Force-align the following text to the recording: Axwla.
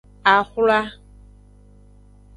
Axwla. 0.33 0.79